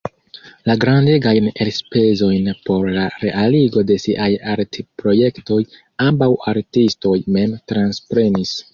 [0.69, 5.61] La grandegajn elspezojn por la realigo de siaj artprojektoj
[6.11, 8.61] ambaŭ artistoj mem transprenis.